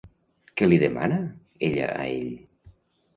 [0.61, 1.19] Què li demana
[1.67, 2.33] ella a ell?